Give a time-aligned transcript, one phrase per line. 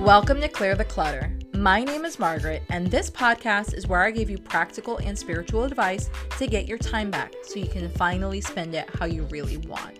[0.00, 1.30] Welcome to Clear the Clutter.
[1.52, 5.64] My name is Margaret, and this podcast is where I give you practical and spiritual
[5.64, 9.58] advice to get your time back so you can finally spend it how you really
[9.58, 9.98] want.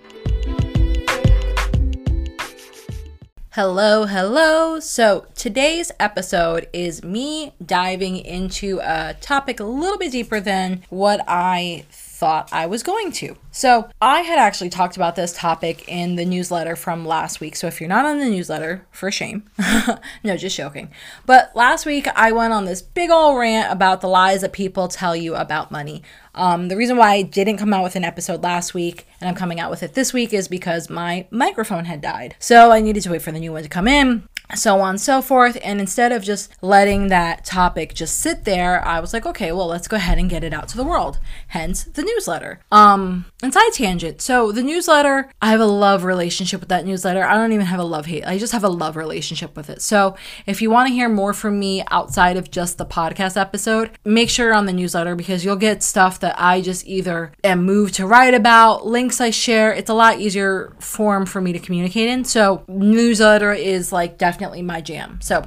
[3.50, 4.80] Hello, hello.
[4.80, 11.22] So, today's episode is me diving into a topic a little bit deeper than what
[11.28, 11.84] I
[12.20, 13.36] thought I was going to.
[13.50, 17.56] So, I had actually talked about this topic in the newsletter from last week.
[17.56, 19.44] So, if you're not on the newsletter, for shame.
[20.22, 20.90] no, just joking.
[21.24, 24.86] But last week, I went on this big old rant about the lies that people
[24.86, 26.02] tell you about money.
[26.34, 29.34] Um, the reason why I didn't come out with an episode last week and I'm
[29.34, 32.36] coming out with it this week is because my microphone had died.
[32.38, 35.00] So I needed to wait for the new one to come in so on and
[35.00, 35.58] so forth.
[35.62, 39.66] And instead of just letting that topic just sit there, I was like, okay, well,
[39.66, 41.18] let's go ahead and get it out to the world.
[41.48, 42.60] Hence the newsletter.
[42.70, 44.20] Um, and side tangent.
[44.20, 47.24] So the newsletter, I have a love relationship with that newsletter.
[47.24, 48.26] I don't even have a love hate.
[48.26, 49.82] I just have a love relationship with it.
[49.82, 53.90] So if you want to hear more from me outside of just the podcast episode,
[54.04, 57.64] make sure you're on the newsletter because you'll get stuff that I just either am
[57.64, 59.72] moved to write about, links I share.
[59.72, 62.24] It's a lot easier form for me to communicate in.
[62.24, 65.18] So newsletter is like definitely definitely my jam.
[65.20, 65.44] So,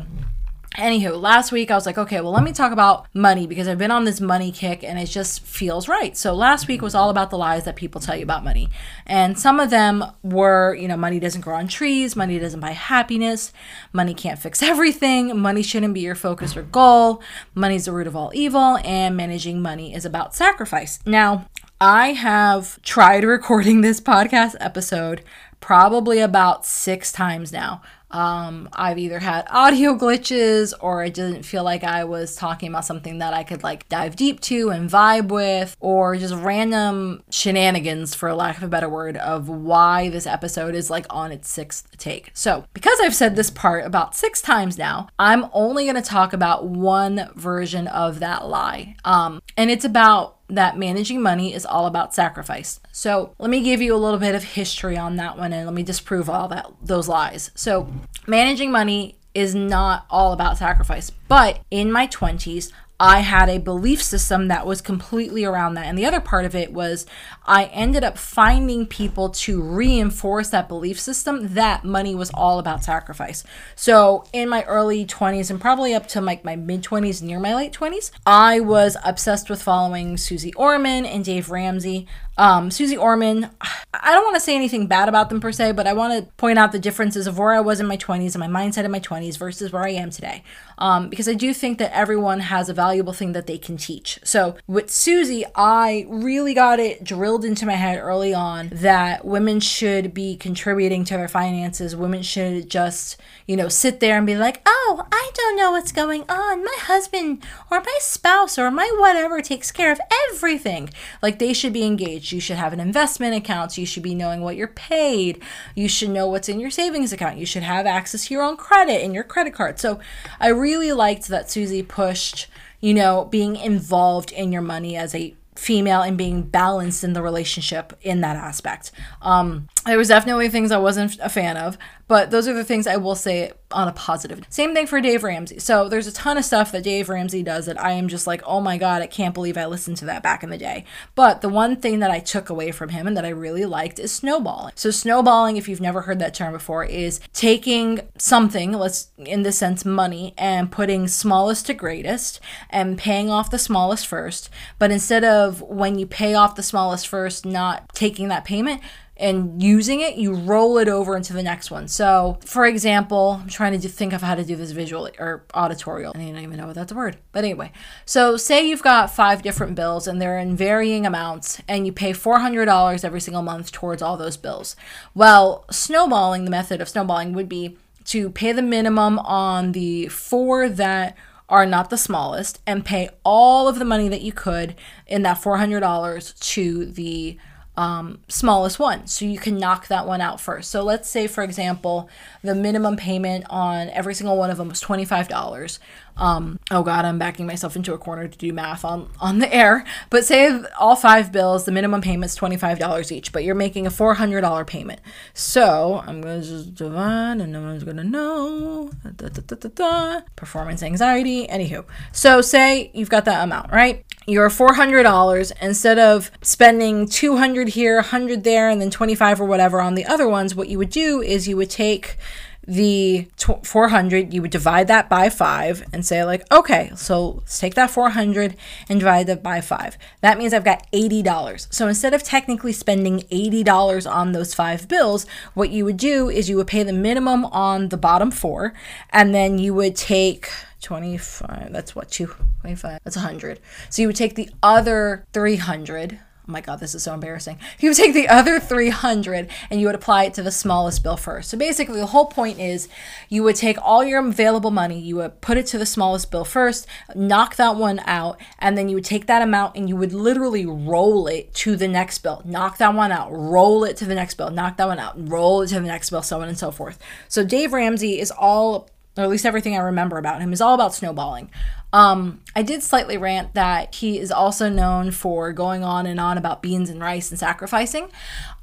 [0.78, 3.78] Anywho, last week I was like, okay, well, let me talk about money because I've
[3.78, 6.18] been on this money kick and it just feels right.
[6.18, 8.70] So, last week was all about the lies that people tell you about money.
[9.06, 12.72] And some of them were, you know, money doesn't grow on trees, money doesn't buy
[12.72, 13.54] happiness,
[13.92, 17.22] money can't fix everything, money shouldn't be your focus or goal,
[17.54, 21.00] money's the root of all evil, and managing money is about sacrifice.
[21.06, 21.50] Now,
[21.80, 25.22] I have tried recording this podcast episode
[25.64, 27.82] probably about six times now.
[28.14, 32.86] Um, I've either had audio glitches or I didn't feel like I was talking about
[32.86, 38.16] something that I could like dive deep to and vibe with, or just random shenanigans,
[38.16, 41.98] for lack of a better word, of why this episode is like on its sixth
[41.98, 42.32] take.
[42.34, 46.34] So, because I've said this part about six times now, I'm only going to talk
[46.34, 48.96] about one version of that lie.
[49.04, 52.80] Um, and it's about that managing money is all about sacrifice.
[52.92, 55.74] So, let me give you a little bit of history on that one and let
[55.74, 57.52] me disprove all that those lies.
[57.56, 57.92] So,
[58.28, 61.10] managing money is not all about sacrifice.
[61.28, 62.72] But in my 20s,
[63.04, 65.88] I had a belief system that was completely around that.
[65.88, 67.06] And the other part of it was
[67.46, 72.86] I ended up finding people to reinforce that belief system that money was all about
[72.86, 73.44] sacrifice.
[73.76, 77.54] So in my early 20s and probably up to like my mid 20s, near my
[77.54, 82.08] late 20s, I was obsessed with following Susie Orman and Dave Ramsey.
[82.38, 83.50] Um, Susie Orman,
[83.94, 86.32] I don't want to say anything bad about them per se, but I want to
[86.34, 88.92] point out the differences of where I was in my 20s and my mindset in
[88.92, 90.44] my 20s versus where I am today.
[90.80, 94.20] Um, because I do think that everyone has a valuable thing that they can teach.
[94.24, 99.60] So with Susie, I really got it drilled into my head early on that women
[99.60, 101.96] should be contributing to their finances.
[101.96, 105.92] Women should just, you know, sit there and be like, oh, I don't know what's
[105.92, 106.66] going on.
[106.66, 110.02] My husband or my spouse or my whatever takes care of
[110.32, 110.90] everything.
[111.22, 113.78] Like they should be engaged you should have an investment account.
[113.78, 115.42] You should be knowing what you're paid.
[115.76, 117.38] You should know what's in your savings account.
[117.38, 119.80] You should have access to your own credit and your credit card.
[119.80, 120.00] So
[120.40, 122.48] I really liked that Susie pushed,
[122.80, 127.22] you know, being involved in your money as a female and being balanced in the
[127.22, 128.92] relationship in that aspect.
[129.22, 131.78] Um, there was definitely things I wasn't a fan of,
[132.08, 134.46] but those are the things I will say on a positive.
[134.50, 135.60] Same thing for Dave Ramsey.
[135.60, 138.42] So there's a ton of stuff that Dave Ramsey does that I am just like,
[138.46, 140.86] oh my God, I can't believe I listened to that back in the day.
[141.16, 144.00] But the one thing that I took away from him and that I really liked
[144.00, 144.74] is snowballing.
[144.76, 149.58] So snowballing, if you've never heard that term before, is taking something, let's in this
[149.58, 152.40] sense money, and putting smallest to greatest
[152.70, 154.50] and paying off the smallest first.
[154.78, 158.82] But instead of when you pay off the smallest first, not taking that payment,
[159.24, 161.88] and using it, you roll it over into the next one.
[161.88, 166.12] So, for example, I'm trying to think of how to do this visually or auditorial.
[166.14, 167.18] I don't even know what that's a word.
[167.32, 167.72] But anyway,
[168.06, 172.12] so say you've got five different bills and they're in varying amounts, and you pay
[172.12, 174.76] $400 every single month towards all those bills.
[175.16, 180.68] Well, snowballing, the method of snowballing would be to pay the minimum on the four
[180.68, 181.16] that
[181.48, 184.76] are not the smallest and pay all of the money that you could
[185.08, 187.38] in that $400 to the
[187.76, 189.08] um, smallest one.
[189.08, 190.70] So you can knock that one out first.
[190.70, 192.10] So let's say, for example,
[192.44, 195.80] the minimum payment on every single one of them was $25.
[196.16, 199.52] Um, oh God, I'm backing myself into a corner to do math on, on the
[199.52, 199.84] air.
[200.12, 204.68] But say all five bills, the minimum payment's $25 each, but you're making a $400
[204.68, 205.02] payment.
[205.34, 208.92] So I'm going to just divide and no one's going to know.
[209.16, 211.48] Da, da, da, Performance anxiety.
[211.48, 211.86] Anywho.
[212.12, 214.06] So say you've got that amount, right?
[214.26, 219.96] You're $400 instead of spending 200 here, 100 there, and then 25 or whatever on
[219.96, 220.56] the other ones.
[220.56, 222.18] What you would do is you would take
[222.66, 227.76] the 400, you would divide that by five and say, like, okay, so let's take
[227.76, 228.56] that 400
[228.88, 229.98] and divide that by five.
[230.22, 231.68] That means I've got $80.
[231.74, 236.50] So instead of technically spending $80 on those five bills, what you would do is
[236.50, 238.74] you would pay the minimum on the bottom four,
[239.10, 240.50] and then you would take
[240.84, 243.60] 25 that's what 225 that's 100
[243.90, 247.58] so you would take the other 300 oh my god this is so embarrassing.
[247.80, 251.16] You would take the other 300 and you would apply it to the smallest bill
[251.18, 251.50] first.
[251.50, 252.90] So basically the whole point is
[253.30, 256.46] you would take all your available money you would put it to the smallest bill
[256.46, 260.14] first knock that one out and then you would take that amount and you would
[260.14, 262.42] literally roll it to the next bill.
[262.44, 265.62] Knock that one out roll it to the next bill knock that one out roll
[265.62, 267.00] it to the next bill so on and so forth.
[267.30, 270.74] So dave ramsey is all or at least everything I remember about him, is all
[270.74, 271.52] about snowballing.
[271.92, 276.40] Um, I did slightly rant that he is also known for going on and on
[276.40, 278.10] about beans and rice and sacrificing.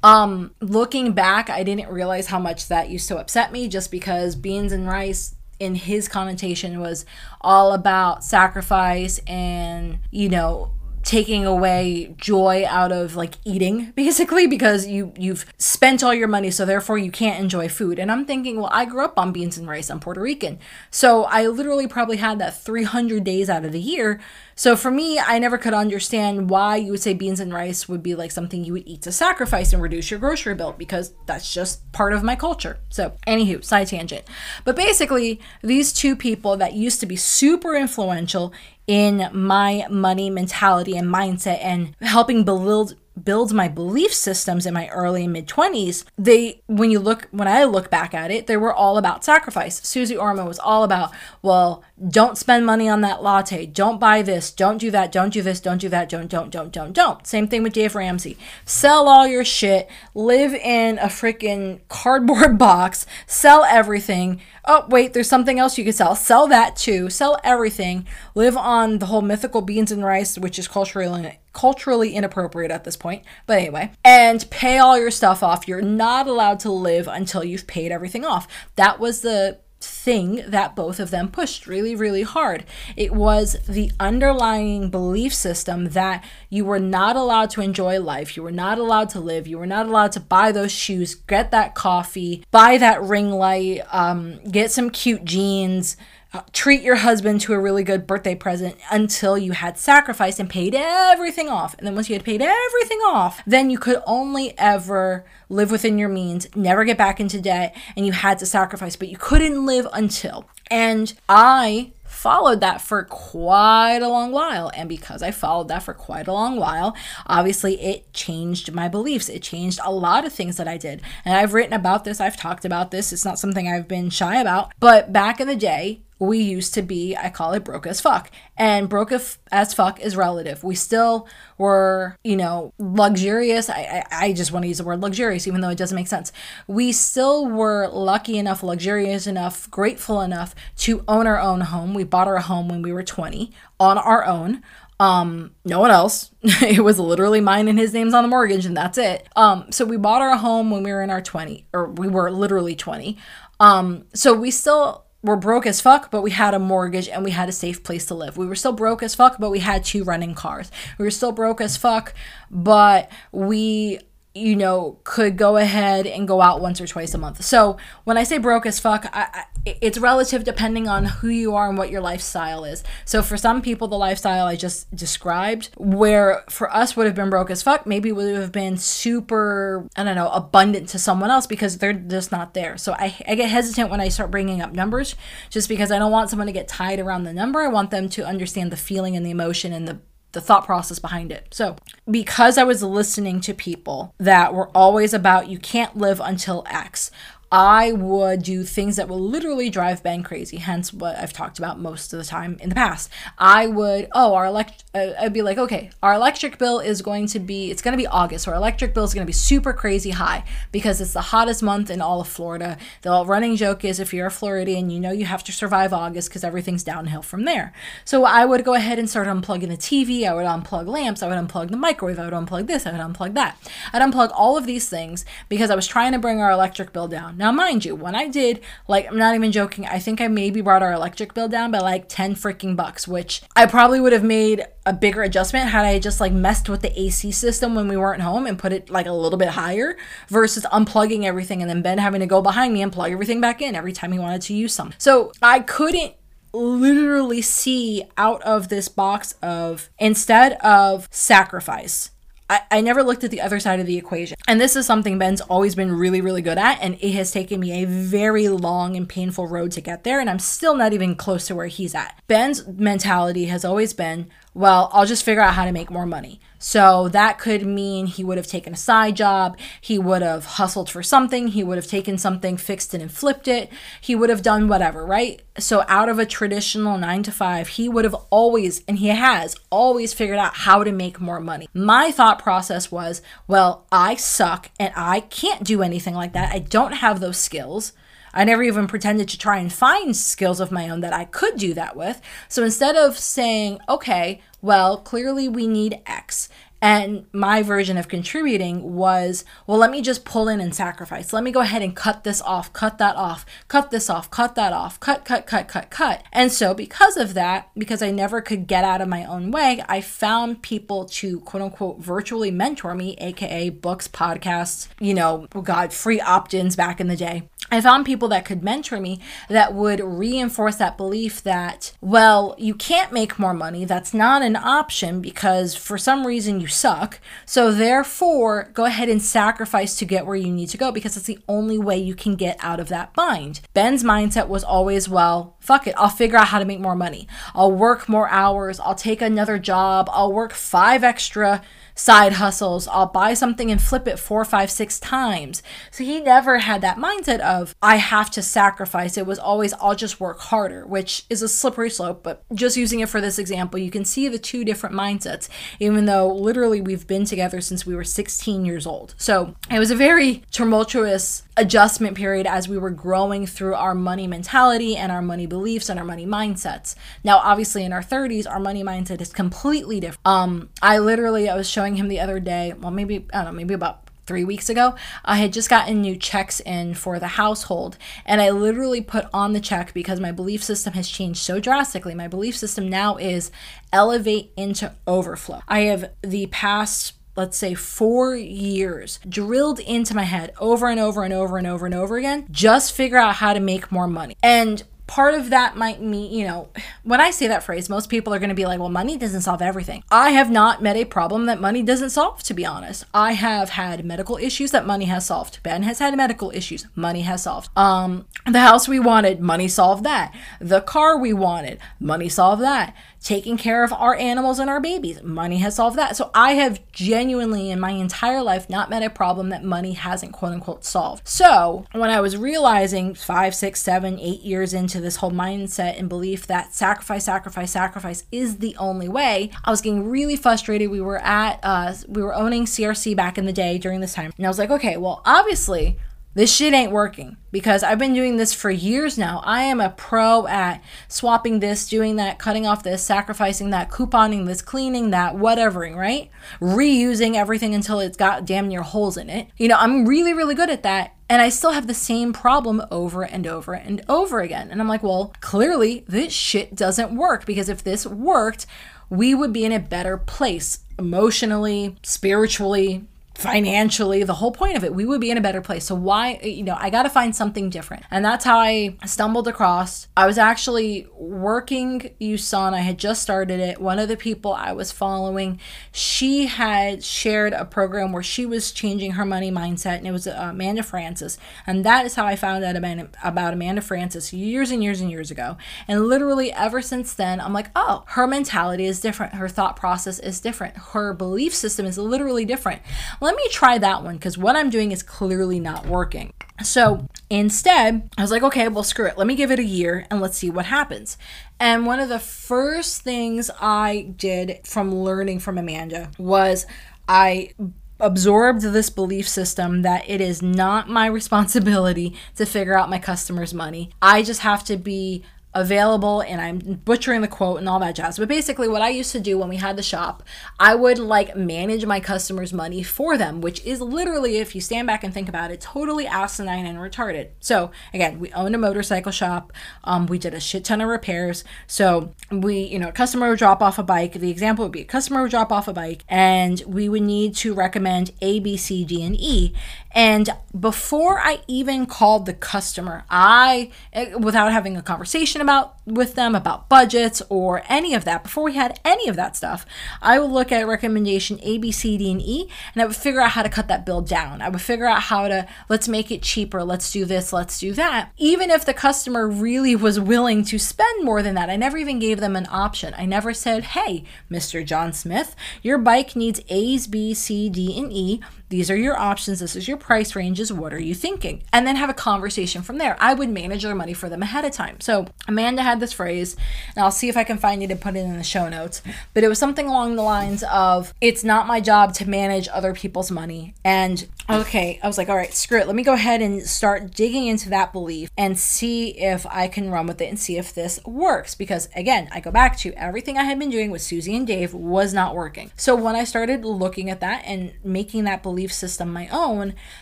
[0.03, 4.35] Um, looking back, I didn't realize how much that used to upset me just because
[4.35, 7.05] beans and rice in his connotation was
[7.39, 10.71] all about sacrifice and, you know,
[11.03, 16.51] taking away joy out of like eating basically because you you've spent all your money
[16.51, 17.99] so therefore you can't enjoy food.
[17.99, 19.89] And i'm thinking well i grew up on beans and rice.
[19.89, 20.59] I'm puerto rican.
[20.89, 24.19] So i literally probably had that 300 days out of the year.
[24.55, 28.03] So for me i never could understand why you would say beans and rice would
[28.03, 31.53] be like something you would eat to sacrifice and reduce your grocery bill because that's
[31.53, 32.79] just part of my culture.
[32.89, 34.23] So anywho side tangent.
[34.63, 38.53] But basically these two people that used to be super influential
[38.91, 44.87] in my money mentality and mindset and helping build build my belief systems in my
[44.89, 48.73] early mid 20s they when you look when i look back at it they were
[48.73, 49.85] all about sacrifice.
[49.87, 51.11] Susie orman was all about
[51.41, 53.65] well don't spend money on that latte.
[53.65, 54.51] Don't buy this.
[54.51, 55.11] Don't do that.
[55.11, 55.59] Don't do this.
[55.59, 56.09] Don't do that.
[56.09, 57.27] Don't don't don't don't don't.
[57.27, 58.37] Same thing with dave ramsey.
[58.65, 59.89] Sell all your shit.
[60.15, 63.05] Live in a freaking cardboard box.
[63.27, 64.41] Sell everything.
[64.65, 66.15] Oh wait there's something else you could sell.
[66.15, 67.09] Sell that too.
[67.09, 68.07] Sell everything.
[68.35, 72.95] Live on the whole mythical beans and rice which is culturally culturally inappropriate at this
[72.95, 73.91] point but anyway.
[74.03, 75.67] And pay all your stuff off.
[75.67, 78.47] You're not allowed to live until you've paid everything off.
[78.75, 82.65] That was the thing that both of them pushed really, really hard.
[82.95, 88.43] It was the underlying belief system that you were not allowed to enjoy life, you
[88.43, 91.75] were not allowed to live, you were not allowed to buy those shoes, get that
[91.75, 95.97] coffee, buy that ring light, um, get some cute jeans
[96.33, 100.49] Uh, treat your husband to a really good birthday present until you had sacrificed and
[100.49, 101.75] paid everything off.
[101.77, 105.97] And then once you had paid everything off, then you could only ever live within
[105.97, 109.65] your means, never get back into debt, and you had to sacrifice, but you couldn't
[109.65, 110.47] live until.
[110.69, 114.71] And I followed that for quite a long while.
[114.75, 116.95] And because I followed that for quite a long while,
[117.25, 119.27] obviously it changed my beliefs.
[119.27, 121.01] It changed a lot of things that I did.
[121.25, 123.11] And I've written about this, I've talked about this.
[123.11, 124.71] It's not something I've been shy about.
[124.79, 128.29] But back in the day, we used to be, I call it broke as fuck.
[128.55, 130.63] And broke as fuck is relative.
[130.63, 131.27] We still
[131.57, 133.71] were, you know, luxurious.
[133.71, 136.07] I, I, I just want to use the word luxurious, even though it doesn't make
[136.07, 136.31] sense.
[136.67, 141.95] We still were lucky enough, luxurious enough, grateful enough to own our own home.
[141.95, 144.61] We bought our home when we were 20 on our own.
[144.99, 146.29] Um, no one else.
[146.43, 149.27] it was literally mine and his name's on the mortgage, and that's it.
[149.35, 152.29] Um, so we bought our home when we were in our 20, or we were
[152.29, 153.17] literally 20.
[153.59, 157.31] Um, so we still were broke as fuck, but we had a mortgage and we
[157.31, 158.37] had a safe place to live.
[158.37, 160.71] We were still broke as fuck, but we had two running cars.
[160.97, 162.13] We were still broke as fuck,
[162.49, 163.99] but we
[164.33, 167.43] you know, could go ahead and go out once or twice a month.
[167.43, 171.53] So when I say broke as fuck, I, I, it's relative depending on who you
[171.53, 172.81] are and what your lifestyle is.
[173.03, 177.29] So for some people, the lifestyle I just described, where for us would have been
[177.29, 181.45] broke as fuck, maybe would have been super, I don't know, abundant to someone else
[181.45, 182.77] because they're just not there.
[182.77, 185.15] So I, I get hesitant when I start bringing up numbers
[185.49, 187.59] just because I don't want someone to get tied around the number.
[187.59, 189.99] I want them to understand the feeling and the emotion and the
[190.31, 191.47] the thought process behind it.
[191.51, 191.75] So,
[192.09, 197.11] because I was listening to people that were always about you can't live until X,
[197.51, 201.81] I would do things that will literally drive Ben crazy, hence what I've talked about
[201.81, 203.09] most of the time in the past.
[203.37, 207.27] I would, oh, our elect, uh, I'd be like, okay, our electric bill is going
[207.27, 209.33] to be, it's going to be August, so our electric bill is going to be
[209.33, 212.77] super crazy high because it's the hottest month in all of Florida.
[213.01, 216.29] The running joke is if you're a Floridian, you know you have to survive August
[216.29, 217.73] because everything's downhill from there.
[218.05, 221.27] So I would go ahead and start unplugging the TV, I would unplug lamps, I
[221.27, 223.57] would unplug the microwave, I would unplug this, I would unplug that.
[223.91, 227.09] I'd unplug all of these things because I was trying to bring our electric bill
[227.09, 227.40] down.
[227.41, 230.61] Now, mind you, when I did, like, I'm not even joking, I think I maybe
[230.61, 234.23] brought our electric bill down by like 10 freaking bucks, which I probably would have
[234.23, 237.97] made a bigger adjustment had I just like messed with the AC system when we
[237.97, 241.81] weren't home and put it like a little bit higher versus unplugging everything and then
[241.81, 244.43] Ben having to go behind me and plug everything back in every time he wanted
[244.43, 244.93] to use some.
[244.99, 246.13] So I couldn't
[246.53, 252.11] literally see out of this box of instead of sacrifice
[252.51, 254.35] I, I never looked at the other side of the equation.
[254.45, 256.79] And this is something Ben's always been really, really good at.
[256.81, 260.19] And it has taken me a very long and painful road to get there.
[260.19, 262.21] And I'm still not even close to where he's at.
[262.27, 266.41] Ben's mentality has always been well, I'll just figure out how to make more money.
[266.63, 270.91] So that could mean he would have taken a side job, he would have hustled
[270.91, 274.43] for something, he would have taken something, fixed it, and flipped it, he would have
[274.43, 275.41] done whatever, right?
[275.57, 279.55] So out of a traditional nine to five, he would have always, and he has
[279.71, 281.67] always figured out how to make more money.
[281.73, 286.53] My thought process was, well, I suck and I can't do anything like that.
[286.53, 287.93] I don't have those skills.
[288.33, 291.57] I never even pretended to try and find skills of my own that I could
[291.57, 292.21] do that with.
[292.47, 296.49] So instead of saying, okay, well, clearly we need X,
[296.81, 301.31] and my version of contributing was, well, let me just pull in and sacrifice.
[301.31, 304.55] Let me go ahead and cut this off, cut that off, cut this off, cut
[304.55, 306.23] that off, cut, cut, cut, cut, cut.
[306.33, 309.83] And so, because of that, because I never could get out of my own way,
[309.87, 315.61] I found people to quote unquote virtually mentor me, aka books, podcasts, you know, oh
[315.61, 317.43] God, free opt ins back in the day.
[317.69, 322.73] I found people that could mentor me that would reinforce that belief that, well, you
[322.73, 323.85] can't make more money.
[323.85, 327.21] That's not an option because for some reason you suck.
[327.45, 331.27] So therefore, go ahead and sacrifice to get where you need to go because it's
[331.27, 333.61] the only way you can get out of that bind.
[333.73, 335.95] Ben's mindset was always, well, fuck it.
[335.97, 337.27] I'll figure out how to make more money.
[337.55, 338.79] I'll work more hours.
[338.79, 340.09] I'll take another job.
[340.11, 341.61] I'll work five extra
[341.95, 342.87] side hustles.
[342.87, 345.61] I'll buy something and flip it four, five, six times.
[345.91, 349.17] So he never had that mindset of, I have to sacrifice.
[349.17, 352.23] It was always, I'll just work harder, which is a slippery slope.
[352.23, 355.47] But just using it for this example, you can see the two different mindsets,
[355.79, 359.13] even though literally we've been together since we were 16 years old.
[359.17, 364.27] So it was a very tumultuous adjustment period as we were growing through our money
[364.27, 366.95] mentality and our money beliefs and our money mindsets.
[367.23, 370.25] Now, obviously, in our 30s, our money mindset is completely different.
[370.25, 373.57] Um, I literally, I was showing him the other day, well, maybe, I don't know,
[373.57, 377.97] maybe about three weeks ago, I had just gotten new checks in for the household.
[378.25, 382.15] And I literally put on the check because my belief system has changed so drastically.
[382.15, 383.51] My belief system now is
[383.91, 385.61] elevate into overflow.
[385.67, 391.23] I have the past let's say four years drilled into my head over and over
[391.23, 394.35] and over and over and over again just figure out how to make more money.
[394.43, 396.69] And part of that might mean, you know,
[397.03, 399.41] when I say that phrase, most people are going to be like, well, money doesn't
[399.41, 400.03] solve everything.
[400.11, 403.05] I have not met a problem that money doesn't solve, to be honest.
[403.13, 405.61] I have had medical issues that money has solved.
[405.63, 407.69] Ben has had medical issues, money has solved.
[407.77, 410.35] Um, the house we wanted, money solved that.
[410.59, 415.21] The car we wanted, money solved that taking care of our animals and our babies.
[415.21, 416.15] Money has solved that.
[416.15, 420.33] So I have genuinely in my entire life not met a problem that money hasn't
[420.33, 421.27] quote unquote solved.
[421.27, 426.09] So when I was realizing five, six, seven, eight years into this whole mindset and
[426.09, 430.91] belief that sacrifice, sacrifice, sacrifice is the only way, I was getting really frustrated.
[430.91, 434.33] We were at, uh, we were owning CRC back in the day during this time.
[434.37, 435.97] And I was like, okay, well, obviously
[436.33, 439.41] this shit ain't working because I've been doing this for years now.
[439.45, 444.45] I am a pro at swapping this, doing that, cutting off this, sacrificing that, couponing
[444.45, 446.29] this, cleaning that, whatevering, right?
[446.61, 449.47] Reusing everything until it's got damn near holes in it.
[449.57, 451.15] You know, I'm really, really good at that.
[451.31, 454.69] And I still have the same problem over and over and over again.
[454.69, 458.65] And I'm like, well, clearly this shit doesn't work because if this worked,
[459.09, 464.93] we would be in a better place emotionally, spiritually, financially, the whole point of it,
[464.93, 465.85] we would be in a better place.
[465.85, 468.03] So why, you know, I got to find something different.
[468.11, 470.07] And that's how I stumbled across.
[470.17, 472.73] I was actually working USAN.
[472.73, 473.79] I had just started it.
[473.79, 475.59] One of the people I was following,
[475.91, 480.27] she had shared a program where she was changing her money mindset and it was
[480.27, 481.37] uh, Amanda Frances.
[481.65, 482.75] And that is how I found out
[483.23, 485.57] about Amanda Frances years and years and years ago.
[485.87, 489.35] And literally ever since then, I'm like, oh, her mentality is different.
[489.35, 490.75] Her thought process is different.
[490.77, 492.81] Her belief system is literally different.
[493.21, 496.33] Let me try that one because what I'm doing is clearly not working.
[496.63, 499.17] So instead, I was like, okay, well, screw it.
[499.17, 501.17] Let me give it a year and let's see what happens.
[501.59, 506.65] And one of the first things I did from learning from Amanda was
[507.07, 507.51] I
[507.99, 513.53] absorbed this belief system that it is not my responsibility to figure out my customers'
[513.53, 513.91] money.
[514.01, 518.17] I just have to be available and I'm butchering the quote and all that jazz.
[518.17, 520.23] But basically, what I used to do when we had the shop,
[520.59, 524.87] I would like manage my customers' money for them, which is literally, if you stand
[524.87, 527.29] back and think about it, totally asinine and retarded.
[527.39, 529.51] So, again, we owned a motorcycle shop.
[529.83, 531.43] Um, we did a shit ton of repairs.
[531.67, 534.13] So, we, you know, a customer would drop off a bike.
[534.13, 537.35] The example would be a customer would drop off a bike and we would need
[537.37, 539.53] to recommend A, B, C, D, and E.
[539.93, 546.15] And before I even called the customer, I, eh, without having a conversation about with
[546.15, 549.65] them about budgets or any of that, before we had any of that stuff,
[550.01, 553.19] I would look at recommendation A, B, C, D, and E, and I would figure
[553.19, 554.41] out how to cut that bill down.
[554.41, 557.73] I would figure out how to let's make it cheaper, let's do this, let's do
[557.73, 558.11] that.
[558.17, 561.99] Even if the customer really was willing to spend more than that, I never even
[561.99, 562.93] gave them an option.
[562.97, 564.65] I never said, hey, Mr.
[564.65, 568.21] John Smith, your bike needs A's, B, C, D, and E.
[568.51, 569.39] These are your options.
[569.39, 570.51] This is your price ranges.
[570.51, 571.41] What are you thinking?
[571.53, 572.97] And then have a conversation from there.
[572.99, 574.81] I would manage their money for them ahead of time.
[574.81, 576.35] So Amanda had this phrase,
[576.75, 578.81] and I'll see if I can find it and put it in the show notes.
[579.13, 582.73] But it was something along the lines of, "It's not my job to manage other
[582.73, 585.67] people's money." And okay, I was like, "All right, screw it.
[585.67, 589.69] Let me go ahead and start digging into that belief and see if I can
[589.69, 593.17] run with it and see if this works." Because again, I go back to everything
[593.17, 595.51] I had been doing with Susie and Dave was not working.
[595.55, 599.53] So when I started looking at that and making that belief system my own,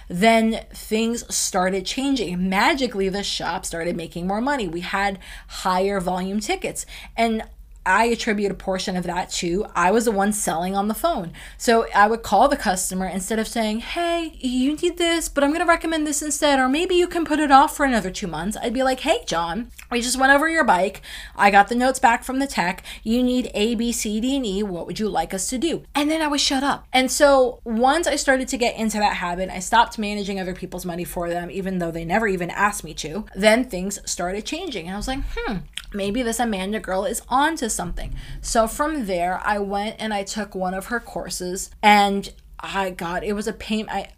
[0.07, 2.49] then things started changing.
[2.49, 4.67] Magically, the shop started making more money.
[4.67, 6.85] We had higher volume tickets.
[7.15, 7.43] And
[7.89, 11.33] I attribute a portion of that to I was the one selling on the phone.
[11.57, 15.49] So I would call the customer instead of saying, Hey, you need this, but I'm
[15.49, 18.27] going to recommend this instead, or maybe you can put it off for another two
[18.27, 18.55] months.
[18.61, 21.01] I'd be like, Hey, John, we just went over your bike.
[21.35, 22.85] I got the notes back from the tech.
[23.01, 24.61] You need A, B, C, D, and E.
[24.61, 25.83] What would you like us to do?
[25.95, 26.85] And then I would shut up.
[26.93, 30.85] And so once I started to get into that habit, I stopped managing other people's
[30.85, 33.25] money for them, even though they never even asked me to.
[33.35, 34.85] Then things started changing.
[34.85, 35.57] And I was like, hmm,
[35.91, 38.13] maybe this Amanda girl is on to something.
[38.41, 42.21] So from there, I went and I took one of her courses, and
[42.59, 43.87] I got it was a pain.
[43.89, 44.09] I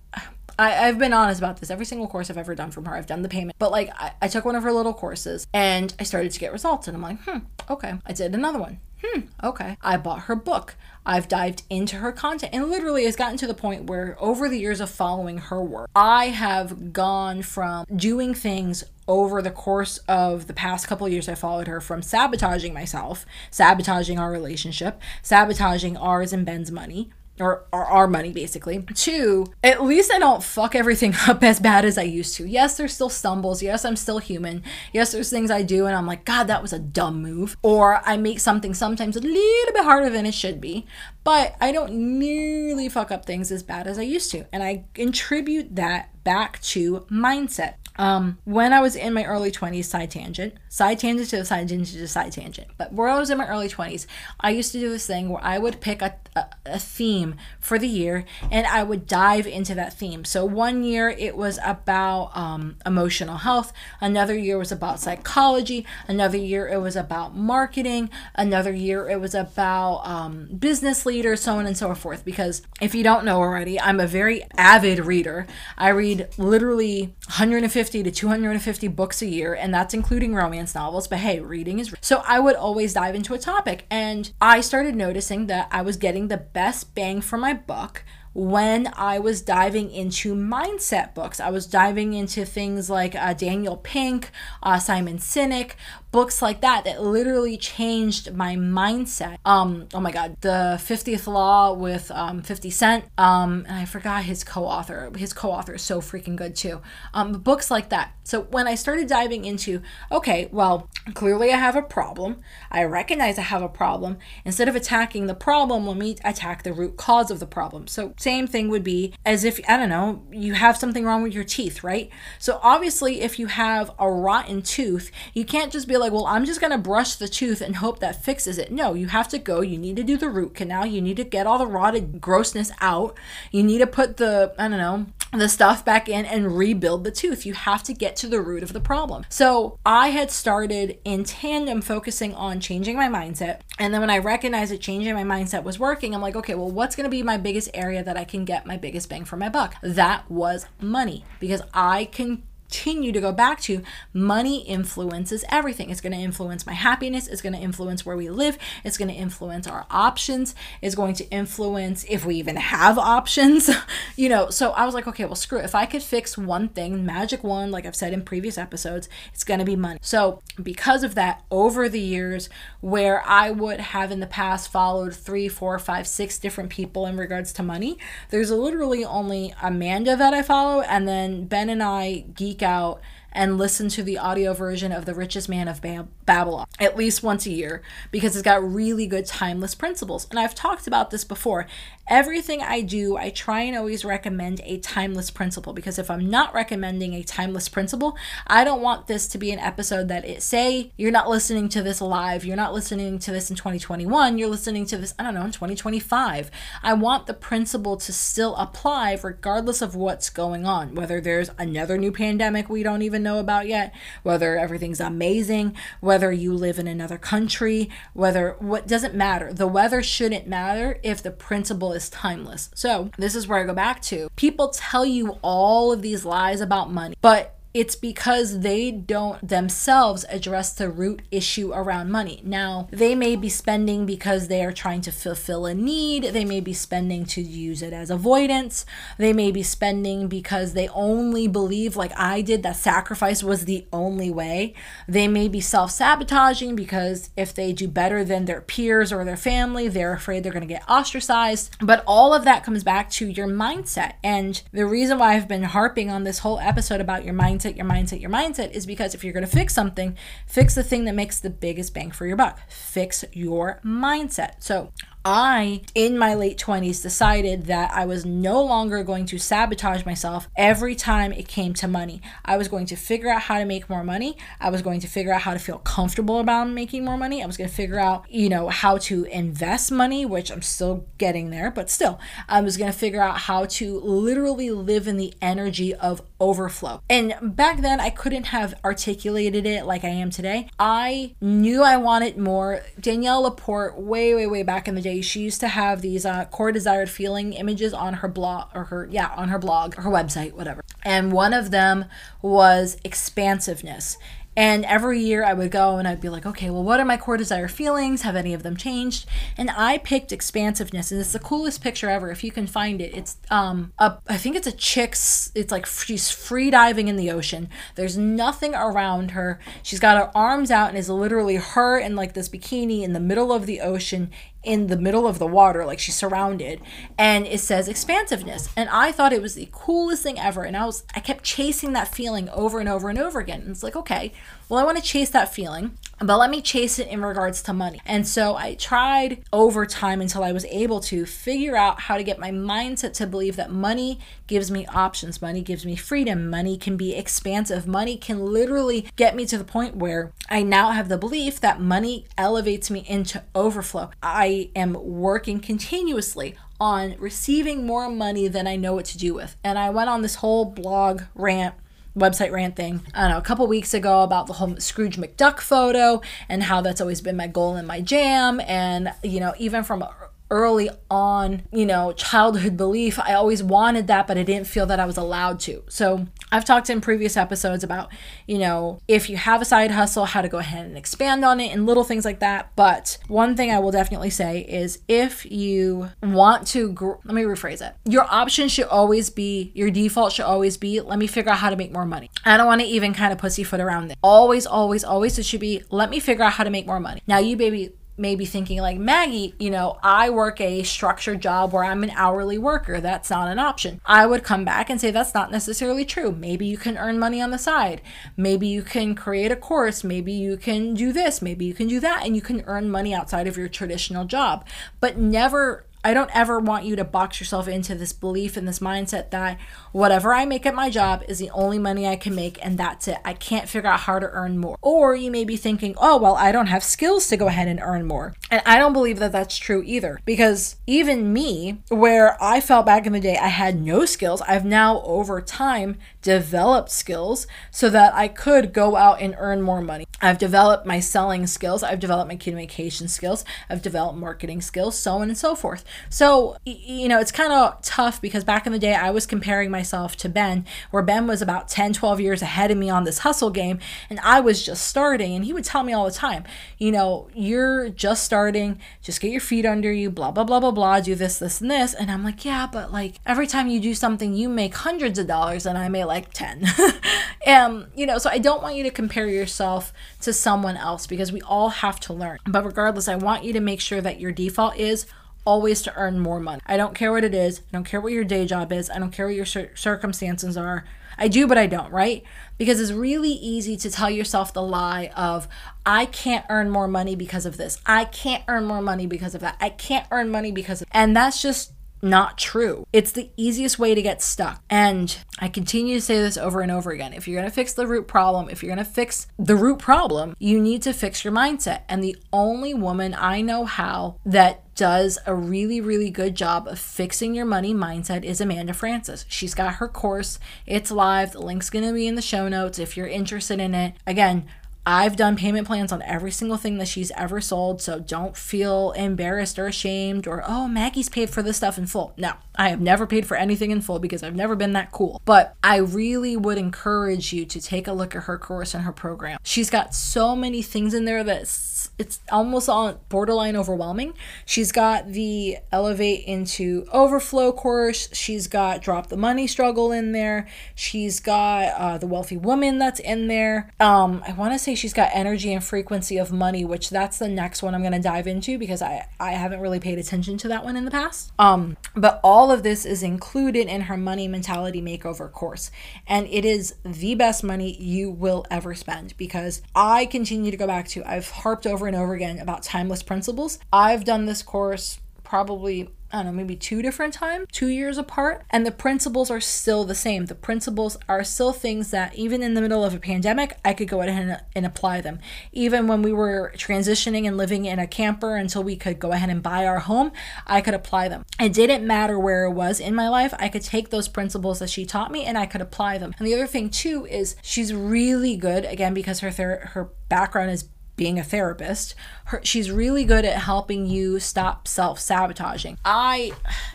[0.58, 1.70] I, have been honest about this.
[1.72, 3.56] Every single course I've ever done from her, I've done the payment.
[3.58, 6.52] But like, I, I took one of her little courses and I started to get
[6.52, 7.40] results, and I'm like, hmm,
[7.70, 7.94] okay.
[8.06, 8.80] I did another one.
[9.04, 9.78] Hmm, okay.
[9.82, 10.76] I bought her book.
[11.06, 14.60] I've dived into her content and literally has gotten to the point where over the
[14.60, 20.46] years of following her work, I have gone from doing things over the course of
[20.48, 26.32] the past couple years I followed her from sabotaging myself, sabotaging our relationship, sabotaging ours
[26.32, 28.82] and Ben's money, or, or our money basically.
[28.94, 32.46] Two, at least I don't fuck everything up as bad as I used to.
[32.46, 33.62] Yes, there's still stumbles.
[33.62, 34.64] Yes, I'm still human.
[34.94, 37.58] Yes, there's things I do and I'm like, God, that was a dumb move.
[37.62, 40.86] Or I make something sometimes a little bit harder than it should be,
[41.24, 44.46] but I don't nearly fuck up things as bad as I used to.
[44.52, 47.76] And I attribute that back to mindset.
[47.98, 51.90] Um, when I was in my early 20s, side tangent, side tangent to side tangent
[51.90, 52.70] to side tangent.
[52.78, 54.06] But where I was in my early 20s,
[54.40, 57.78] I used to do this thing where I would pick a, a, a, theme for
[57.78, 60.24] the year and I would dive into that theme.
[60.24, 66.38] So one year it was about um, emotional health, another year was about psychology, another
[66.38, 71.66] year it was about marketing, another year it was about um, business leaders, so on
[71.66, 72.24] and so forth.
[72.24, 75.46] Because if you don't know already, I'm a very avid reader.
[75.78, 81.08] I read literally 150 150 to 250 books a year, and that's including romance novels.
[81.08, 81.94] But hey, reading is.
[82.00, 85.98] So I would always dive into a topic, and I started noticing that I was
[85.98, 91.40] getting the best bang for my buck when I was diving into mindset books.
[91.40, 94.30] I was diving into things like uh, Daniel Pink,
[94.62, 95.72] uh, Simon Sinek,
[96.12, 99.38] books like that that literally changed my mindset.
[99.46, 103.06] Um, oh my God, the 50th Law with um, 50 Cent.
[103.18, 105.12] Um, and I forgot his co-author.
[105.16, 106.82] His co-author is so freaking good too.
[107.14, 108.14] Um, books like that.
[108.24, 112.42] So when I started diving into, okay, well, clearly I have a problem.
[112.70, 114.18] I recognize I have a problem.
[114.46, 117.88] Instead of attacking the problem, let me attack the root cause of the problem.
[117.88, 121.34] So same thing would be as if, I don't know, you have something wrong with
[121.34, 122.10] your teeth, right?
[122.38, 126.46] So obviously, if you have a rotten tooth, you can't just be like, well, I'm
[126.46, 128.72] just going to brush the tooth and hope that fixes it.
[128.72, 129.62] No, you have to go.
[129.62, 130.86] You need to do the root canal.
[130.86, 133.18] You need to get all the rotted grossness out.
[133.52, 137.12] You need to put the, I don't know, the stuff back in and rebuild the
[137.12, 137.46] tooth.
[137.46, 139.26] You have to get to the root of the problem.
[139.30, 143.62] So I had started in tandem focusing on changing my mindset.
[143.80, 146.70] And then when I recognized that changing my mindset was working, I'm like, okay, well,
[146.70, 149.38] what's going to be my biggest area that I can get my biggest bang for
[149.38, 149.76] my buck?
[149.82, 153.82] That was money because I can continue to go back to
[154.14, 155.90] money influences everything.
[155.90, 159.10] It's going to influence my happiness, it's going to influence where we live, it's going
[159.10, 163.70] to influence our options, it's going to influence if we even have options,
[164.16, 164.50] you know.
[164.50, 165.66] So I was like, okay, well, screw it.
[165.66, 169.44] If I could fix one thing, magic one, like I've said in previous episodes, it's
[169.44, 170.00] going to be money.
[170.02, 175.14] So because of that, over the years, where I would have in the past followed
[175.14, 177.98] three, four, five, six different people in regards to money,
[178.30, 183.58] there's literally only Amanda that I follow, and then Ben and I geek out and
[183.58, 187.52] listen to the audio version of The Richest Man of Babylon at least once a
[187.52, 190.28] year because it's got really good timeless principles.
[190.30, 191.68] And I've talked about this before.
[192.08, 196.54] Everything I do, I try and always recommend a timeless principle because if I'm not
[196.54, 198.18] recommending a timeless principle,
[198.48, 201.82] I don't want this to be an episode that it say you're not listening to
[201.82, 205.36] this live, you're not listening to this in 2021, you're listening to this I don't
[205.36, 206.52] know in 2025.
[206.84, 211.98] I want the principle to still apply regardless of what's going on, whether there's another
[211.98, 216.88] new pandemic we don't even know about yet, whether everything's amazing, whether you live in
[216.88, 219.54] another country, whether what doesn't matter.
[219.54, 222.70] The weather shouldn't matter if the principle is timeless.
[222.74, 224.30] So, this is where I go back to.
[224.36, 230.26] People tell you all of these lies about money, but it's because they don't themselves
[230.30, 232.42] address the root issue around money.
[232.44, 236.24] Now, they may be spending because they are trying to fulfill a need.
[236.26, 238.86] They may be spending to use it as avoidance.
[239.18, 243.86] They may be spending because they only believe, like I did, that sacrifice was the
[243.94, 244.74] only way.
[245.08, 249.38] They may be self sabotaging because if they do better than their peers or their
[249.38, 251.78] family, they're afraid they're going to get ostracized.
[251.80, 254.14] But all of that comes back to your mindset.
[254.24, 257.78] And the reason why I've been harping on this whole episode about your mindset mindset,
[257.78, 261.06] your mindset, your mindset is because if you're going to fix something, fix the thing
[261.06, 262.60] that makes the biggest bang for your buck.
[262.70, 264.56] Fix your mindset.
[264.60, 264.92] So
[265.24, 270.48] I, in my late 20s, decided that I was no longer going to sabotage myself
[270.58, 272.22] every time it came to money.
[272.44, 274.38] I was going to figure out how to make more money.
[274.60, 277.44] I was going to figure out how to feel comfortable about making more money.
[277.44, 281.06] I was going to figure out, you know, how to invest money, which I'm still
[281.18, 285.18] getting there, but still, I was going to figure out how to literally live in
[285.18, 287.02] the energy of overflow.
[287.10, 290.70] And back then, I couldn't have articulated it like I am today.
[290.80, 292.82] I knew I wanted more.
[293.00, 296.46] Danielle LaPorte, way, way, way back in the day, she used to have these uh,
[296.46, 300.54] core desired feeling images on her blog or her yeah on her blog her website
[300.54, 302.06] whatever and one of them
[302.42, 304.18] was expansiveness
[304.56, 307.16] and every year I would go and I'd be like, okay, well, what are my
[307.16, 308.24] core desire feelings?
[308.24, 309.26] Have any of them changed?
[309.58, 312.30] And I picked expansiveness, and it's the coolest picture ever.
[312.32, 315.52] If you can find it, it's um, a, I think it's a chick's.
[315.56, 317.70] It's like she's free diving in the ocean.
[317.96, 319.60] There's nothing around her.
[319.84, 323.20] She's got her arms out and is literally her in like this bikini in the
[323.22, 324.32] middle of the ocean
[324.64, 326.82] in the middle of the water, like she's surrounded,
[327.18, 328.70] and it says expansiveness.
[328.78, 330.64] And I thought it was the coolest thing ever.
[330.64, 333.62] And I was, I kept chasing that feeling over and over and over again.
[333.62, 334.32] And it's like, okay,
[334.70, 337.74] well, I want to chase that feeling, but let me chase it in regards to
[337.74, 338.00] money.
[338.06, 342.24] And so I tried over time until I was able to figure out how to
[342.24, 346.78] get my mindset to believe that money gives me options, money gives me freedom, money
[346.78, 351.10] can be expansive, money can literally get me to the point where I now have
[351.10, 354.12] the belief that money elevates me into overflow.
[354.22, 359.56] I am working continuously on receiving more money than I know what to do with.
[359.64, 361.76] And I went on this whole blog rant
[362.16, 365.60] website rant thing, I don't know, a couple weeks ago about the whole Scrooge McDuck
[365.60, 368.60] photo and how that's always been my goal and my jam.
[368.62, 370.04] And, you know, even from
[370.52, 373.18] early on, you know, childhood belief.
[373.18, 375.82] I always wanted that, but I didn't feel that I was allowed to.
[375.88, 378.12] So I've talked in previous episodes about,
[378.48, 381.60] you know, if you have a side hustle, how to go ahead and expand on
[381.60, 382.72] it and little things like that.
[382.76, 387.44] But one thing I will definitely say is if you want to, gr- let me
[387.44, 387.96] rephrase it.
[388.06, 391.70] Your option should always be, your default should always be, let me figure out how
[391.70, 392.30] to make more money.
[392.44, 394.18] I don't want to even kind of pussyfoot around it.
[394.22, 397.22] Always, always, always, it should be, let me figure out how to make more money.
[397.28, 401.84] Now, you baby, maybe thinking like Maggie, you know, I work a structured job where
[401.84, 403.02] I'm an hourly worker.
[403.02, 404.00] That's not an option.
[404.06, 406.32] I would come back and say that's not necessarily true.
[406.32, 408.02] Maybe you can earn money on the side.
[408.38, 410.04] Maybe you can create a course.
[410.04, 411.42] Maybe you can do this.
[411.42, 412.26] Maybe you can do that.
[412.26, 414.66] And you can earn money outside of your traditional job.
[415.00, 418.80] But never I don't ever want you to box yourself into this belief and this
[418.80, 419.60] mindset that
[419.92, 423.08] whatever I make at my job is the only money I can make and that's
[423.08, 423.18] it.
[423.26, 424.78] I can't figure out how to earn more.
[424.82, 427.80] Or you may be thinking, oh, well, I don't have skills to go ahead and
[427.82, 428.34] earn more.
[428.50, 433.06] And I don't believe that that's true either because even me, where I felt back
[433.06, 438.14] in the day I had no skills, I've now over time developed skills so that
[438.14, 440.06] I could go out and earn more money.
[440.22, 445.14] I've developed my selling skills, I've developed my communication skills, I've developed marketing skills, so
[445.16, 445.84] on and so forth.
[446.10, 449.72] So, you know, it's kind of tough because back in the day I was comparing
[449.82, 453.20] myself to Ben, where Ben was about 10, 12 years ahead of me on this
[453.20, 453.80] hustle game,
[454.12, 455.36] and I was just starting.
[455.36, 456.44] And he would tell me all the time,
[456.78, 460.70] you know, you're just starting, just get your feet under you, blah, blah, blah, blah,
[460.70, 461.96] blah, do this, this, and this.
[461.96, 465.26] And I'm like, yeah, but like every time you do something, you make hundreds of
[465.26, 466.64] dollars, and I make like 10.
[467.48, 469.92] and, you know, so I don't want you to compare yourself
[470.22, 472.38] to someone else because we all have to learn.
[472.46, 475.08] But regardless, I want you to make sure that your default is
[475.46, 476.62] always to earn more money.
[476.66, 477.60] I don't care what it is.
[477.60, 478.90] I don't care what your day job is.
[478.90, 480.86] I don't care what your cir- circumstances are.
[481.18, 482.24] I do, but I don't, right?
[482.58, 485.48] Because it's really easy to tell yourself the lie of,
[485.86, 487.80] I can't earn more money because of this.
[487.86, 489.58] I can't earn more money because of that.
[489.60, 492.86] I can't earn money because of, and that's just not true.
[492.94, 494.62] It's the easiest way to get stuck.
[494.70, 497.14] And I continue to say this over and over again.
[497.14, 499.80] If you're going to fix the root problem, if you're going to fix the root
[499.80, 501.82] problem, you need to fix your mindset.
[501.88, 506.80] And the only woman I know how that does a really, really good job of
[506.80, 509.26] fixing your money mindset is Amanda Frances.
[509.28, 511.34] She's got her course, it's live.
[511.34, 513.94] The link's going to be in the show notes if you're interested in it.
[514.08, 514.48] Again,
[514.86, 518.92] I've done payment plans on every single thing that she's ever sold, so don't feel
[518.94, 522.14] embarrassed or ashamed or, oh, Maggie's paid for this stuff in full.
[522.18, 525.22] No, I have never paid for anything in full because I've never been that cool.
[525.24, 528.92] But I really would encourage you to take a look at her course and her
[528.92, 529.40] program.
[529.44, 534.14] She's got so many things in there that it's almost on borderline overwhelming.
[534.46, 538.10] She's got the Elevate into Overflow course.
[538.14, 540.48] She's got Drop the Money Struggle in there.
[540.76, 543.72] She's got uh, the Wealthy Woman that's in there.
[543.80, 547.28] Um, I want to say she's got energy and frequency of money, which that's the
[547.28, 550.64] next one I'm to dive into because I I haven't really paid attention to that
[550.64, 551.32] one in the past.
[551.40, 555.72] Um, but all of this is included in her money mentality makeover course,
[556.08, 560.68] and it is the best money you will ever spend because I continue to go
[560.68, 563.60] back to I've harped over and over again about timeless principles.
[563.72, 568.44] I've done this course probably I don't know, maybe two different times, two years apart,
[568.50, 570.26] and the principles are still the same.
[570.26, 573.88] The principles are still things that, even in the middle of a pandemic, I could
[573.88, 575.20] go ahead and, and, apply them.
[575.54, 579.30] Even when we were transitioning and living in a camper until we could go ahead
[579.30, 580.12] and buy our home,
[580.46, 581.26] I could apply them.
[581.40, 584.70] It didn't matter where it was in my life, I could take those principles that
[584.70, 586.14] she taught me and I could apply them.
[586.20, 590.52] And the other thing, too, is she's really good, again, because her, ther- her background
[590.52, 590.68] is
[591.02, 595.80] being a therapist, her, she's really good at helping you stop self sabotaging.
[595.84, 596.32] I,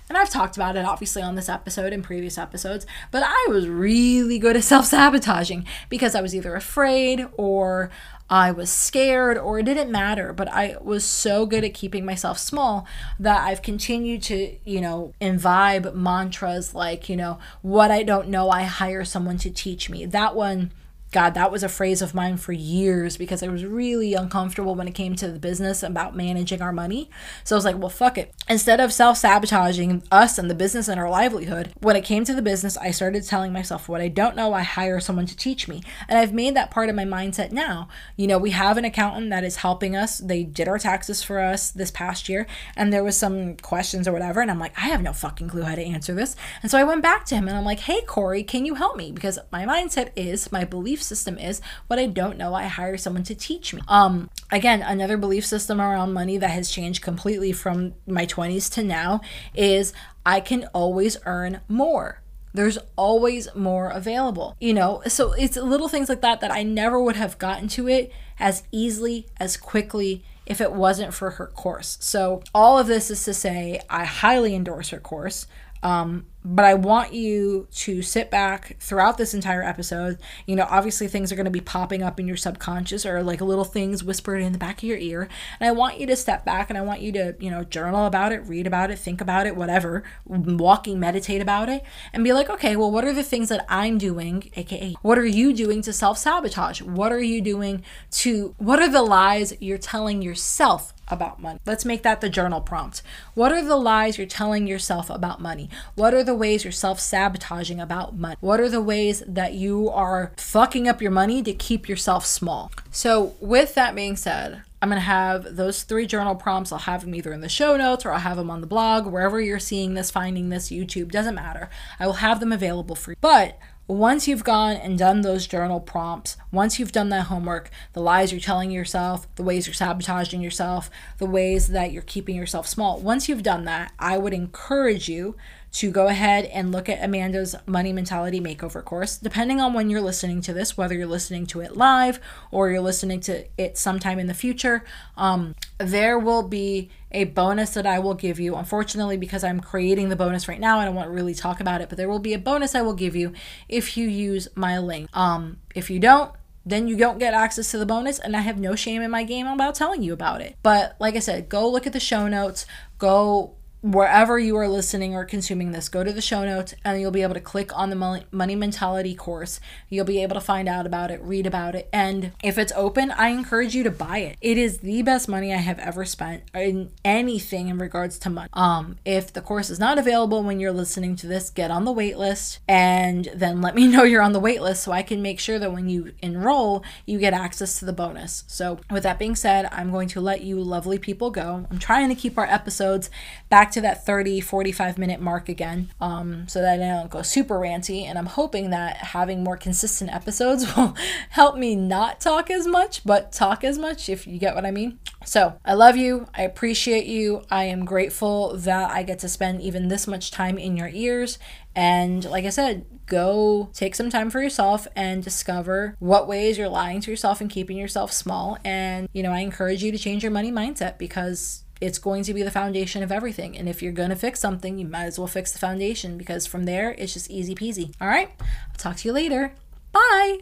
[0.08, 3.68] and I've talked about it obviously on this episode and previous episodes, but I was
[3.68, 7.88] really good at self sabotaging because I was either afraid or
[8.28, 12.36] I was scared or it didn't matter, but I was so good at keeping myself
[12.36, 12.84] small
[13.20, 18.50] that I've continued to, you know, imbibe mantras like, you know, what I don't know,
[18.50, 20.04] I hire someone to teach me.
[20.04, 20.72] That one
[21.16, 24.86] God, that was a phrase of mine for years because I was really uncomfortable when
[24.86, 27.08] it came to the business about managing our money.
[27.42, 28.34] So I was like, well, fuck it.
[28.48, 32.34] Instead of self sabotaging us and the business and our livelihood, when it came to
[32.34, 35.68] the business, I started telling myself, what I don't know, I hire someone to teach
[35.68, 35.82] me.
[36.06, 37.88] And I've made that part of my mindset now.
[38.16, 40.18] You know, we have an accountant that is helping us.
[40.18, 44.12] They did our taxes for us this past year, and there was some questions or
[44.12, 44.40] whatever.
[44.40, 46.36] And I'm like, I have no fucking clue how to answer this.
[46.62, 48.96] And so I went back to him and I'm like, hey, Corey, can you help
[48.96, 49.12] me?
[49.12, 51.60] Because my mindset is, my belief belief system is.
[51.86, 53.82] What I don't know, I hire someone to teach me.
[53.88, 58.82] Um, again, another belief system around money that has changed completely from my 20s to
[58.82, 59.20] now
[59.54, 59.92] is
[60.24, 62.22] I can always earn more.
[62.52, 65.02] There's always more available, you know?
[65.08, 68.62] So it's little things like that that I never would have gotten to it as
[68.72, 71.98] easily, as quickly if it wasn't for her course.
[72.00, 75.46] So, all of this is to say, I highly endorse her course.
[75.82, 80.18] Um, but I want you to sit back throughout this entire episode.
[80.46, 83.40] You know, obviously things are going to be popping up in your subconscious or like
[83.40, 85.28] little things whispered in the back of your ear.
[85.58, 88.06] And I want you to step back and I want you to, you know, journal
[88.06, 91.82] about it, read about it, think about it, whatever, walking, meditate about it,
[92.12, 95.26] and be like, okay, well, what are the things that I'm doing, aka, what are
[95.26, 96.80] you doing to self sabotage?
[96.80, 97.82] What are you doing
[98.12, 101.60] to, what are the lies you're telling yourself about money.
[101.64, 103.02] Let's make that the journal prompt.
[103.34, 105.70] What are the lies you're telling yourself about money?
[105.94, 108.36] What are the ways you're self sabotaging about money?
[108.40, 112.70] What are the ways that you are fucking up your money to keep yourself small?
[112.90, 116.70] So, with that being said, I'm going to have those three journal prompts.
[116.70, 119.06] I'll have them either in the show notes or I'll have them on the blog,
[119.06, 121.70] wherever you're seeing this, finding this, YouTube, doesn't matter.
[121.98, 123.16] I will have them available for you.
[123.20, 128.00] But once you've gone and done those journal prompts, once you've done that homework, the
[128.00, 132.66] lies you're telling yourself, the ways you're sabotaging yourself, the ways that you're keeping yourself
[132.66, 135.36] small, once you've done that, I would encourage you
[135.76, 139.18] to go ahead and look at Amanda's Money Mentality Makeover course.
[139.18, 142.18] Depending on when you're listening to this, whether you're listening to it live
[142.50, 144.84] or you're listening to it sometime in the future,
[145.18, 148.56] um, there will be a bonus that I will give you.
[148.56, 151.82] Unfortunately, because I'm creating the bonus right now, I don't want to really talk about
[151.82, 153.34] it, but there will be a bonus I will give you
[153.68, 155.10] if you use my link.
[155.14, 156.32] Um, if you don't,
[156.64, 159.24] then you don't get access to the bonus, and I have no shame in my
[159.24, 160.56] game about telling you about it.
[160.62, 162.64] But like I said, go look at the show notes,
[162.96, 167.12] go wherever you are listening or consuming this, go to the show notes and you'll
[167.12, 169.60] be able to click on the money mentality course.
[169.88, 173.12] You'll be able to find out about it, read about it, and if it's open,
[173.12, 174.38] I encourage you to buy it.
[174.40, 178.48] It is the best money I have ever spent in anything in regards to money.
[178.52, 181.92] Um, if the course is not available when you're listening to this, get on the
[181.92, 185.22] wait list and then let me know you're on the wait list so I can
[185.22, 188.42] make sure that when you enroll, you get access to the bonus.
[188.48, 191.66] So, with that being said, I'm going to let you lovely people go.
[191.70, 193.10] I'm trying to keep our episodes
[193.48, 197.56] back to that 30, 45 minute mark again um, so that I don't go super
[197.56, 198.04] ranty.
[198.04, 200.96] And I'm hoping that having more consistent episodes will
[201.28, 204.70] help me not talk as much, but talk as much, if you get what I
[204.70, 204.98] mean.
[205.26, 206.26] So I love you.
[206.34, 207.42] I appreciate you.
[207.50, 211.38] I am grateful that I get to spend even this much time in your ears.
[211.74, 216.70] And like I said, go take some time for yourself and discover what ways you're
[216.70, 218.56] lying to yourself and keeping yourself small.
[218.64, 222.32] And, you know, I encourage you to change your money mindset because it's going to
[222.32, 223.56] be the foundation of everything.
[223.56, 226.46] And if you're going to fix something, you might as well fix the foundation because
[226.46, 227.94] from there, it's just easy peasy.
[228.00, 228.30] All right?
[228.40, 229.52] I'll talk to you later.
[229.92, 230.38] Bye.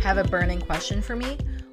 [0.00, 1.36] Have a burning question for me?